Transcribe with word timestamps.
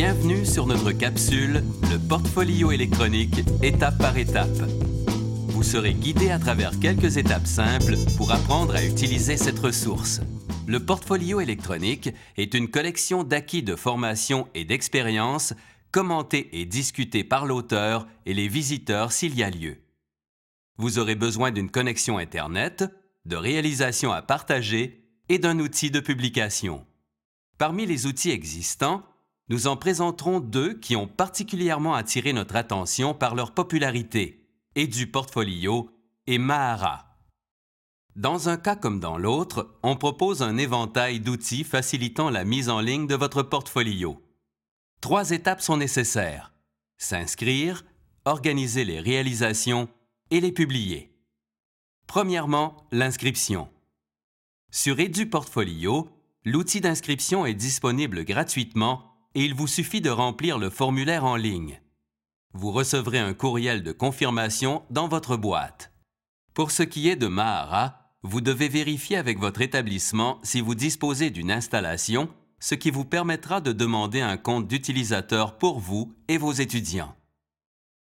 Bienvenue 0.00 0.46
sur 0.46 0.64
notre 0.66 0.92
capsule, 0.92 1.64
le 1.90 1.98
portfolio 1.98 2.70
électronique, 2.70 3.40
étape 3.64 3.98
par 3.98 4.16
étape. 4.16 4.46
Vous 5.48 5.64
serez 5.64 5.92
guidé 5.92 6.30
à 6.30 6.38
travers 6.38 6.78
quelques 6.78 7.16
étapes 7.16 7.48
simples 7.48 7.96
pour 8.16 8.30
apprendre 8.30 8.76
à 8.76 8.84
utiliser 8.84 9.36
cette 9.36 9.58
ressource. 9.58 10.20
Le 10.68 10.78
portfolio 10.78 11.40
électronique 11.40 12.10
est 12.36 12.54
une 12.54 12.70
collection 12.70 13.24
d'acquis 13.24 13.64
de 13.64 13.74
formation 13.74 14.46
et 14.54 14.64
d'expérience 14.64 15.52
commentés 15.90 16.48
et 16.60 16.64
discutés 16.64 17.24
par 17.24 17.44
l'auteur 17.44 18.06
et 18.24 18.34
les 18.34 18.46
visiteurs 18.46 19.10
s'il 19.10 19.34
y 19.34 19.42
a 19.42 19.50
lieu. 19.50 19.78
Vous 20.76 21.00
aurez 21.00 21.16
besoin 21.16 21.50
d'une 21.50 21.72
connexion 21.72 22.18
Internet, 22.18 22.84
de 23.24 23.34
réalisation 23.34 24.12
à 24.12 24.22
partager 24.22 25.10
et 25.28 25.40
d'un 25.40 25.58
outil 25.58 25.90
de 25.90 25.98
publication. 25.98 26.86
Parmi 27.58 27.84
les 27.84 28.06
outils 28.06 28.30
existants, 28.30 29.02
nous 29.48 29.66
en 29.66 29.76
présenterons 29.76 30.40
deux 30.40 30.74
qui 30.74 30.96
ont 30.96 31.06
particulièrement 31.06 31.94
attiré 31.94 32.32
notre 32.32 32.56
attention 32.56 33.14
par 33.14 33.34
leur 33.34 33.52
popularité, 33.52 34.46
EduPortfolio 34.76 35.90
et 36.26 36.38
Mahara. 36.38 37.06
Dans 38.14 38.48
un 38.48 38.56
cas 38.56 38.76
comme 38.76 39.00
dans 39.00 39.16
l'autre, 39.16 39.78
on 39.82 39.96
propose 39.96 40.42
un 40.42 40.56
éventail 40.56 41.20
d'outils 41.20 41.64
facilitant 41.64 42.30
la 42.30 42.44
mise 42.44 42.68
en 42.68 42.80
ligne 42.80 43.06
de 43.06 43.14
votre 43.14 43.42
portfolio. 43.42 44.22
Trois 45.00 45.30
étapes 45.30 45.60
sont 45.62 45.76
nécessaires. 45.76 46.52
S'inscrire, 46.98 47.84
organiser 48.24 48.84
les 48.84 49.00
réalisations 49.00 49.88
et 50.30 50.40
les 50.40 50.52
publier. 50.52 51.14
Premièrement, 52.06 52.88
l'inscription. 52.90 53.68
Sur 54.70 54.98
EduPortfolio, 54.98 56.10
l'outil 56.44 56.80
d'inscription 56.80 57.46
est 57.46 57.54
disponible 57.54 58.24
gratuitement 58.24 59.07
et 59.38 59.44
il 59.44 59.54
vous 59.54 59.68
suffit 59.68 60.00
de 60.00 60.10
remplir 60.10 60.58
le 60.58 60.68
formulaire 60.68 61.24
en 61.24 61.36
ligne. 61.36 61.80
Vous 62.54 62.72
recevrez 62.72 63.20
un 63.20 63.34
courriel 63.34 63.84
de 63.84 63.92
confirmation 63.92 64.82
dans 64.90 65.06
votre 65.06 65.36
boîte. 65.36 65.92
Pour 66.54 66.72
ce 66.72 66.82
qui 66.82 67.08
est 67.08 67.14
de 67.14 67.28
Mahara, 67.28 68.16
vous 68.24 68.40
devez 68.40 68.68
vérifier 68.68 69.16
avec 69.16 69.38
votre 69.38 69.60
établissement 69.60 70.40
si 70.42 70.60
vous 70.60 70.74
disposez 70.74 71.30
d'une 71.30 71.52
installation, 71.52 72.28
ce 72.58 72.74
qui 72.74 72.90
vous 72.90 73.04
permettra 73.04 73.60
de 73.60 73.70
demander 73.70 74.20
un 74.20 74.38
compte 74.38 74.66
d'utilisateur 74.66 75.56
pour 75.56 75.78
vous 75.78 76.12
et 76.26 76.36
vos 76.36 76.50
étudiants. 76.50 77.14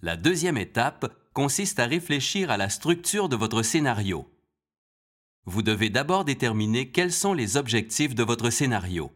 La 0.00 0.16
deuxième 0.16 0.56
étape 0.56 1.14
consiste 1.34 1.78
à 1.78 1.84
réfléchir 1.84 2.50
à 2.50 2.56
la 2.56 2.70
structure 2.70 3.28
de 3.28 3.36
votre 3.36 3.60
scénario 3.60 4.26
vous 5.48 5.62
devez 5.62 5.88
d'abord 5.88 6.26
déterminer 6.26 6.90
quels 6.90 7.12
sont 7.12 7.32
les 7.32 7.56
objectifs 7.56 8.14
de 8.14 8.22
votre 8.22 8.50
scénario. 8.50 9.10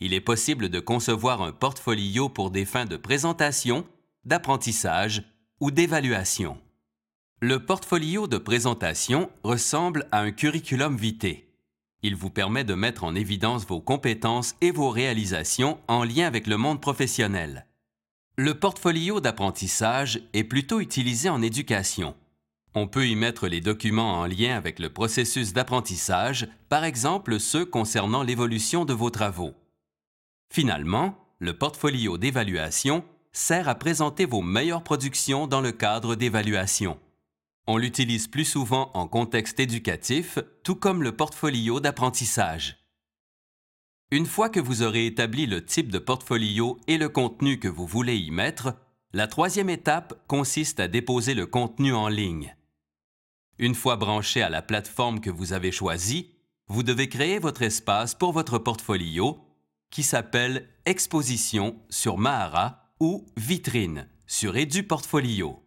Il 0.00 0.14
est 0.14 0.20
possible 0.20 0.68
de 0.68 0.80
concevoir 0.80 1.42
un 1.42 1.52
portfolio 1.52 2.28
pour 2.28 2.50
des 2.50 2.64
fins 2.64 2.84
de 2.84 2.96
présentation, 2.96 3.84
d'apprentissage 4.24 5.24
ou 5.60 5.70
d'évaluation. 5.70 6.58
Le 7.40 7.64
portfolio 7.64 8.26
de 8.26 8.38
présentation 8.38 9.30
ressemble 9.42 10.08
à 10.12 10.20
un 10.20 10.30
curriculum 10.30 10.96
vitae. 10.96 11.44
Il 12.02 12.14
vous 12.14 12.30
permet 12.30 12.64
de 12.64 12.74
mettre 12.74 13.02
en 13.02 13.14
évidence 13.16 13.66
vos 13.66 13.80
compétences 13.80 14.54
et 14.60 14.70
vos 14.70 14.90
réalisations 14.90 15.78
en 15.88 16.04
lien 16.04 16.26
avec 16.26 16.46
le 16.46 16.56
monde 16.56 16.80
professionnel. 16.80 17.66
Le 18.36 18.54
portfolio 18.54 19.20
d'apprentissage 19.20 20.20
est 20.32 20.44
plutôt 20.44 20.80
utilisé 20.80 21.28
en 21.28 21.42
éducation. 21.42 22.14
On 22.74 22.86
peut 22.86 23.08
y 23.08 23.16
mettre 23.16 23.48
les 23.48 23.60
documents 23.60 24.20
en 24.20 24.26
lien 24.26 24.56
avec 24.56 24.78
le 24.78 24.90
processus 24.90 25.52
d'apprentissage, 25.52 26.46
par 26.68 26.84
exemple 26.84 27.40
ceux 27.40 27.64
concernant 27.64 28.22
l'évolution 28.22 28.84
de 28.84 28.92
vos 28.92 29.10
travaux. 29.10 29.54
Finalement, 30.50 31.18
le 31.38 31.56
portfolio 31.56 32.18
d'évaluation 32.18 33.04
sert 33.32 33.68
à 33.68 33.74
présenter 33.74 34.24
vos 34.24 34.42
meilleures 34.42 34.82
productions 34.82 35.46
dans 35.46 35.60
le 35.60 35.72
cadre 35.72 36.14
d'évaluation. 36.14 36.98
On 37.66 37.76
l'utilise 37.76 38.26
plus 38.26 38.46
souvent 38.46 38.90
en 38.94 39.06
contexte 39.06 39.60
éducatif, 39.60 40.38
tout 40.64 40.74
comme 40.74 41.02
le 41.02 41.14
portfolio 41.14 41.80
d'apprentissage. 41.80 42.78
Une 44.10 44.26
fois 44.26 44.48
que 44.48 44.58
vous 44.58 44.82
aurez 44.82 45.04
établi 45.04 45.44
le 45.44 45.62
type 45.64 45.92
de 45.92 45.98
portfolio 45.98 46.78
et 46.86 46.96
le 46.96 47.10
contenu 47.10 47.58
que 47.58 47.68
vous 47.68 47.86
voulez 47.86 48.16
y 48.16 48.30
mettre, 48.30 48.74
la 49.12 49.26
troisième 49.26 49.68
étape 49.68 50.18
consiste 50.26 50.80
à 50.80 50.88
déposer 50.88 51.34
le 51.34 51.46
contenu 51.46 51.92
en 51.92 52.08
ligne. 52.08 52.56
Une 53.58 53.74
fois 53.74 53.96
branché 53.96 54.40
à 54.40 54.48
la 54.48 54.62
plateforme 54.62 55.20
que 55.20 55.30
vous 55.30 55.52
avez 55.52 55.72
choisie, 55.72 56.30
vous 56.68 56.82
devez 56.82 57.08
créer 57.08 57.38
votre 57.38 57.62
espace 57.62 58.14
pour 58.14 58.32
votre 58.32 58.58
portfolio 58.58 59.44
qui 59.90 60.02
s'appelle 60.02 60.68
Exposition 60.84 61.76
sur 61.88 62.18
Mahara 62.18 62.92
ou 63.00 63.26
Vitrine 63.36 64.08
sur 64.26 64.56
EduPortfolio. 64.56 65.62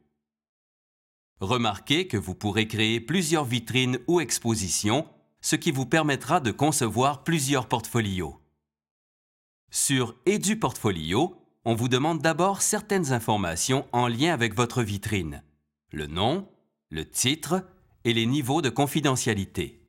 Remarquez 1.40 2.08
que 2.08 2.18
vous 2.18 2.36
pourrez 2.36 2.68
créer 2.68 3.02
plusieurs 3.02 3.46
vitrines 3.46 4.00
ou 4.08 4.22
expositions, 4.22 5.08
ce 5.42 5.56
qui 5.56 5.72
vous 5.72 5.88
permettra 5.88 6.40
de 6.40 6.52
concevoir 6.52 7.24
plusieurs 7.24 7.68
portfolios. 7.68 8.40
Sur 9.72 10.16
EduPortfolio, 10.28 11.36
on 11.66 11.74
vous 11.74 11.88
demande 11.88 12.22
d'abord 12.22 12.62
certaines 12.62 13.12
informations 13.14 13.88
en 13.92 14.08
lien 14.08 14.34
avec 14.34 14.56
votre 14.56 14.84
vitrine. 14.84 15.44
Le 15.92 16.06
nom, 16.06 16.48
le 16.90 17.10
titre, 17.10 17.66
et 18.04 18.14
les 18.14 18.26
niveaux 18.26 18.62
de 18.62 18.70
confidentialité. 18.70 19.88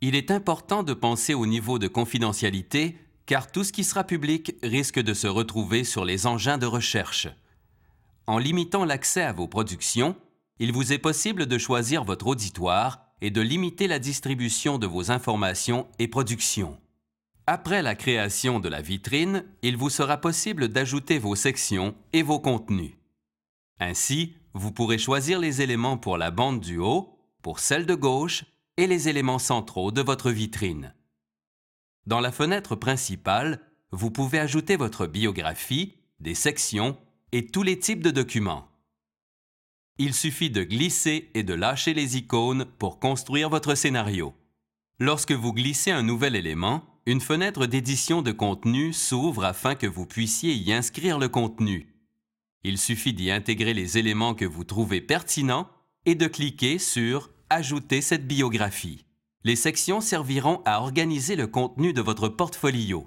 Il 0.00 0.14
est 0.14 0.30
important 0.30 0.82
de 0.82 0.92
penser 0.92 1.34
au 1.34 1.46
niveau 1.46 1.78
de 1.78 1.88
confidentialité 1.88 2.98
car 3.26 3.50
tout 3.50 3.64
ce 3.64 3.72
qui 3.72 3.84
sera 3.84 4.04
public 4.04 4.54
risque 4.62 5.00
de 5.00 5.14
se 5.14 5.26
retrouver 5.26 5.84
sur 5.84 6.04
les 6.04 6.26
engins 6.26 6.58
de 6.58 6.66
recherche. 6.66 7.28
En 8.26 8.38
limitant 8.38 8.84
l'accès 8.84 9.22
à 9.22 9.32
vos 9.32 9.48
productions, 9.48 10.16
il 10.58 10.72
vous 10.72 10.92
est 10.92 10.98
possible 10.98 11.46
de 11.46 11.58
choisir 11.58 12.04
votre 12.04 12.26
auditoire 12.26 13.00
et 13.20 13.30
de 13.30 13.40
limiter 13.40 13.86
la 13.86 13.98
distribution 13.98 14.78
de 14.78 14.86
vos 14.86 15.10
informations 15.10 15.86
et 15.98 16.08
productions. 16.08 16.78
Après 17.46 17.82
la 17.82 17.94
création 17.94 18.60
de 18.60 18.68
la 18.68 18.80
vitrine, 18.80 19.44
il 19.62 19.76
vous 19.76 19.90
sera 19.90 20.18
possible 20.18 20.68
d'ajouter 20.68 21.18
vos 21.18 21.34
sections 21.34 21.94
et 22.12 22.22
vos 22.22 22.38
contenus. 22.38 22.92
Ainsi, 23.80 24.34
vous 24.54 24.72
pourrez 24.72 24.98
choisir 24.98 25.38
les 25.38 25.60
éléments 25.60 25.98
pour 25.98 26.16
la 26.16 26.30
bande 26.30 26.60
du 26.60 26.78
haut 26.78 27.18
pour 27.42 27.58
celle 27.58 27.84
de 27.84 27.94
gauche 27.94 28.46
et 28.78 28.86
les 28.86 29.08
éléments 29.08 29.38
centraux 29.38 29.92
de 29.92 30.00
votre 30.00 30.30
vitrine. 30.30 30.94
Dans 32.06 32.20
la 32.20 32.32
fenêtre 32.32 32.76
principale, 32.76 33.60
vous 33.90 34.10
pouvez 34.10 34.38
ajouter 34.38 34.76
votre 34.76 35.06
biographie, 35.06 35.94
des 36.20 36.34
sections 36.34 36.96
et 37.32 37.46
tous 37.46 37.62
les 37.62 37.78
types 37.78 38.02
de 38.02 38.10
documents. 38.10 38.68
Il 39.98 40.12
suffit 40.12 40.50
de 40.50 40.64
glisser 40.64 41.30
et 41.34 41.42
de 41.42 41.54
lâcher 41.54 41.94
les 41.94 42.16
icônes 42.16 42.66
pour 42.78 42.98
construire 42.98 43.48
votre 43.48 43.74
scénario. 43.74 44.34
Lorsque 44.98 45.32
vous 45.32 45.52
glissez 45.52 45.92
un 45.92 46.02
nouvel 46.02 46.36
élément, 46.36 46.84
une 47.06 47.20
fenêtre 47.20 47.66
d'édition 47.66 48.22
de 48.22 48.32
contenu 48.32 48.92
s'ouvre 48.92 49.44
afin 49.44 49.74
que 49.74 49.86
vous 49.86 50.06
puissiez 50.06 50.54
y 50.54 50.72
inscrire 50.72 51.18
le 51.18 51.28
contenu. 51.28 51.94
Il 52.64 52.78
suffit 52.78 53.12
d'y 53.12 53.30
intégrer 53.30 53.74
les 53.74 53.98
éléments 53.98 54.34
que 54.34 54.44
vous 54.44 54.64
trouvez 54.64 55.00
pertinents 55.00 55.68
et 56.06 56.14
de 56.14 56.26
cliquer 56.26 56.78
sur 56.78 57.30
Ajoutez 57.50 58.00
cette 58.00 58.26
biographie. 58.26 59.04
Les 59.46 59.56
sections 59.56 60.00
serviront 60.00 60.62
à 60.64 60.80
organiser 60.80 61.36
le 61.36 61.46
contenu 61.46 61.92
de 61.92 62.00
votre 62.00 62.30
portfolio. 62.30 63.06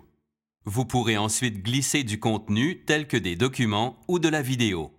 Vous 0.66 0.86
pourrez 0.86 1.18
ensuite 1.18 1.64
glisser 1.64 2.04
du 2.04 2.20
contenu 2.20 2.84
tel 2.86 3.08
que 3.08 3.18
des 3.18 3.36
documents 3.36 3.98
ou 4.08 4.20
de 4.20 4.30
la 4.30 4.44
vidéo. 4.44 4.92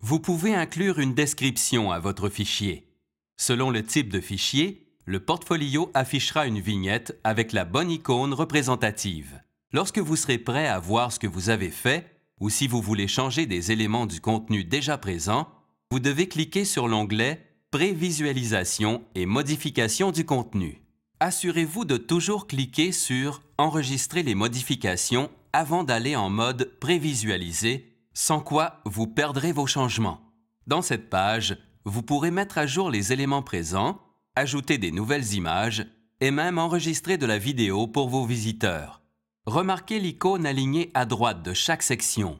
Vous 0.00 0.18
pouvez 0.18 0.52
inclure 0.52 0.98
une 0.98 1.14
description 1.14 1.92
à 1.92 2.00
votre 2.00 2.28
fichier. 2.28 2.88
Selon 3.36 3.70
le 3.70 3.84
type 3.84 4.08
de 4.12 4.20
fichier, 4.20 4.88
le 5.04 5.20
portfolio 5.20 5.92
affichera 5.94 6.48
une 6.48 6.58
vignette 6.58 7.20
avec 7.22 7.52
la 7.52 7.64
bonne 7.64 7.92
icône 7.92 8.34
représentative. 8.34 9.40
Lorsque 9.72 10.00
vous 10.00 10.16
serez 10.16 10.38
prêt 10.38 10.66
à 10.66 10.80
voir 10.80 11.12
ce 11.12 11.20
que 11.20 11.28
vous 11.28 11.50
avez 11.50 11.70
fait, 11.70 12.20
ou 12.40 12.50
si 12.50 12.66
vous 12.66 12.82
voulez 12.82 13.06
changer 13.06 13.46
des 13.46 13.70
éléments 13.70 14.06
du 14.06 14.20
contenu 14.20 14.64
déjà 14.64 14.98
présent, 14.98 15.46
vous 15.92 16.00
devez 16.00 16.26
cliquer 16.26 16.64
sur 16.64 16.88
l'onglet 16.88 17.53
Prévisualisation 17.74 19.02
et 19.16 19.26
modification 19.26 20.12
du 20.12 20.24
contenu. 20.24 20.80
Assurez-vous 21.18 21.84
de 21.84 21.96
toujours 21.96 22.46
cliquer 22.46 22.92
sur 22.92 23.42
Enregistrer 23.58 24.22
les 24.22 24.36
modifications 24.36 25.28
avant 25.52 25.82
d'aller 25.82 26.14
en 26.14 26.30
mode 26.30 26.70
Prévisualiser, 26.78 27.98
sans 28.12 28.38
quoi 28.38 28.80
vous 28.84 29.08
perdrez 29.08 29.50
vos 29.50 29.66
changements. 29.66 30.20
Dans 30.68 30.82
cette 30.82 31.10
page, 31.10 31.58
vous 31.84 32.02
pourrez 32.02 32.30
mettre 32.30 32.58
à 32.58 32.68
jour 32.68 32.92
les 32.92 33.12
éléments 33.12 33.42
présents, 33.42 34.00
ajouter 34.36 34.78
des 34.78 34.92
nouvelles 34.92 35.32
images 35.32 35.84
et 36.20 36.30
même 36.30 36.58
enregistrer 36.58 37.18
de 37.18 37.26
la 37.26 37.38
vidéo 37.38 37.88
pour 37.88 38.08
vos 38.08 38.24
visiteurs. 38.24 39.02
Remarquez 39.46 39.98
l'icône 39.98 40.46
alignée 40.46 40.92
à 40.94 41.06
droite 41.06 41.42
de 41.42 41.52
chaque 41.52 41.82
section. 41.82 42.38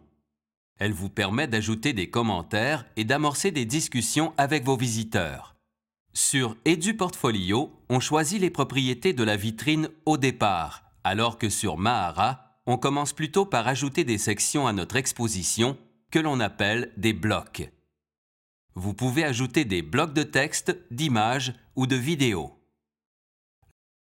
Elle 0.79 0.93
vous 0.93 1.09
permet 1.09 1.47
d'ajouter 1.47 1.93
des 1.93 2.11
commentaires 2.11 2.85
et 2.97 3.05
d'amorcer 3.05 3.51
des 3.51 3.65
discussions 3.65 4.35
avec 4.37 4.65
vos 4.65 4.77
visiteurs. 4.77 5.55
Sur 6.13 6.57
EduPortfolio, 6.67 7.73
on 7.89 8.01
choisit 8.01 8.41
les 8.41 8.51
propriétés 8.51 9.13
de 9.13 9.25
la 9.25 9.37
vitrine 9.37 9.89
au 10.07 10.17
départ, 10.17 10.85
alors 11.03 11.39
que 11.39 11.49
sur 11.49 11.77
Mahara, 11.77 12.61
on 12.67 12.79
commence 12.79 13.13
plutôt 13.13 13.47
par 13.47 13.69
ajouter 13.69 14.05
des 14.05 14.19
sections 14.19 14.67
à 14.67 14.73
notre 14.73 14.97
exposition 14.97 15.77
que 16.11 16.19
l'on 16.19 16.41
appelle 16.41 16.93
des 16.97 17.13
blocs. 17.13 17.71
Vous 18.75 18.95
pouvez 18.95 19.25
ajouter 19.25 19.65
des 19.65 19.83
blocs 19.83 20.15
de 20.15 20.23
texte, 20.23 20.77
d'images 20.91 21.55
ou 21.77 21.87
de 21.87 21.97
vidéos. 21.97 22.59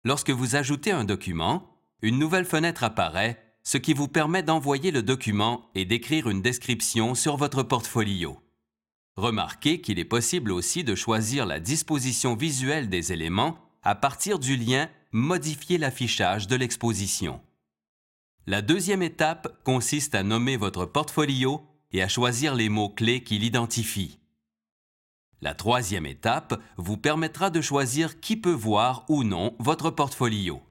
Lorsque 0.03 0.31
vous 0.31 0.55
ajoutez 0.55 0.91
un 0.91 1.03
document, 1.03 1.77
une 2.01 2.19
nouvelle 2.19 2.45
fenêtre 2.45 2.83
apparaît, 2.83 3.46
ce 3.67 3.77
qui 3.77 3.93
vous 3.93 4.07
permet 4.07 4.43
d'envoyer 4.43 4.91
le 4.91 5.03
document 5.03 5.69
et 5.75 5.83
d'écrire 5.83 6.29
une 6.29 6.41
description 6.41 7.15
sur 7.15 7.35
votre 7.35 7.63
portfolio. 7.63 8.41
Remarquez 9.17 9.81
qu'il 9.81 9.99
est 9.99 10.05
possible 10.05 10.53
aussi 10.53 10.85
de 10.85 10.95
choisir 10.95 11.45
la 11.45 11.59
disposition 11.59 12.37
visuelle 12.37 12.87
des 12.87 13.11
éléments 13.11 13.57
à 13.83 13.93
partir 13.93 14.39
du 14.39 14.55
lien 14.55 14.89
Modifier 15.11 15.77
l'affichage 15.77 16.47
de 16.47 16.55
l'exposition. 16.55 17.41
La 18.45 18.61
deuxième 18.61 19.01
étape 19.01 19.61
consiste 19.65 20.15
à 20.15 20.23
nommer 20.23 20.55
votre 20.55 20.85
portfolio 20.85 21.61
et 21.91 22.01
à 22.01 22.07
choisir 22.07 22.55
les 22.55 22.69
mots-clés 22.69 23.21
qui 23.21 23.37
l'identifient. 23.37 24.17
La 25.41 25.55
troisième 25.55 26.05
étape 26.05 26.57
vous 26.77 26.95
permettra 26.95 27.49
de 27.49 27.59
choisir 27.59 28.21
qui 28.21 28.37
peut 28.37 28.49
voir 28.49 29.03
ou 29.09 29.25
non 29.25 29.57
votre 29.59 29.89
portfolio. 29.89 30.61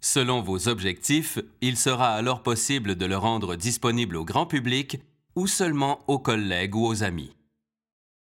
Selon 0.00 0.42
vos 0.42 0.68
objectifs, 0.68 1.38
il 1.60 1.76
sera 1.76 2.14
alors 2.14 2.42
possible 2.42 2.96
de 2.96 3.06
le 3.06 3.16
rendre 3.16 3.56
disponible 3.56 4.16
au 4.16 4.24
grand 4.24 4.46
public 4.46 5.00
ou 5.34 5.46
seulement 5.46 6.00
aux 6.06 6.18
collègues 6.18 6.74
ou 6.74 6.86
aux 6.86 7.02
amis. 7.02 7.36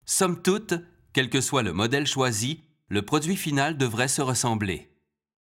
Somme 0.06 0.42
toute, 0.42 0.74
quel 1.14 1.30
que 1.30 1.42
soit 1.42 1.64
le 1.64 1.74
modèle 1.74 2.08
choisi, 2.08 2.62
le 2.90 3.02
produit 3.02 3.38
final 3.38 3.78
devrait 3.78 4.08
se 4.08 4.22
ressembler. 4.22 4.90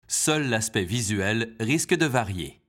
Seul 0.09 0.49
l'aspect 0.49 0.85
visuel 0.85 1.55
risque 1.61 1.95
de 1.95 2.07
varier. 2.07 2.61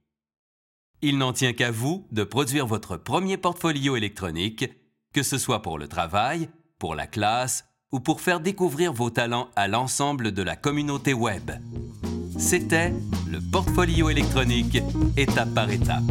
Il 1.01 1.17
n'en 1.17 1.33
tient 1.33 1.53
qu'à 1.53 1.71
vous 1.71 2.07
de 2.11 2.23
produire 2.23 2.67
votre 2.67 2.95
premier 2.95 3.37
portfolio 3.37 3.95
électronique, 3.95 4.69
que 5.13 5.23
ce 5.23 5.37
soit 5.37 5.61
pour 5.61 5.79
le 5.79 5.87
travail, 5.87 6.49
pour 6.77 6.93
la 6.93 7.07
classe 7.07 7.65
ou 7.91 7.99
pour 7.99 8.21
faire 8.21 8.39
découvrir 8.39 8.93
vos 8.93 9.09
talents 9.09 9.49
à 9.55 9.67
l'ensemble 9.67 10.31
de 10.31 10.43
la 10.43 10.55
communauté 10.55 11.13
web. 11.13 11.51
C'était 12.41 12.91
le 13.31 13.39
portfolio 13.39 14.09
électronique 14.09 14.81
étape 15.15 15.53
par 15.53 15.69
étape. 15.69 16.01